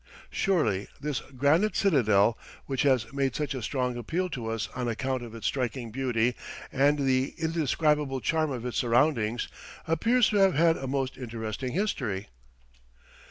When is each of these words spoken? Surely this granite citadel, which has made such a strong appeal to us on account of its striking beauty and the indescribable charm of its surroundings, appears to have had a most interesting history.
Surely 0.31 0.87
this 0.99 1.19
granite 1.37 1.75
citadel, 1.75 2.35
which 2.65 2.81
has 2.81 3.13
made 3.13 3.35
such 3.35 3.53
a 3.53 3.61
strong 3.61 3.97
appeal 3.97 4.29
to 4.29 4.47
us 4.47 4.67
on 4.75 4.87
account 4.87 5.21
of 5.21 5.35
its 5.35 5.45
striking 5.45 5.91
beauty 5.91 6.33
and 6.71 6.97
the 6.97 7.35
indescribable 7.37 8.19
charm 8.19 8.49
of 8.49 8.65
its 8.65 8.77
surroundings, 8.77 9.47
appears 9.87 10.27
to 10.29 10.37
have 10.37 10.55
had 10.55 10.75
a 10.75 10.87
most 10.87 11.19
interesting 11.19 11.73
history. 11.73 12.29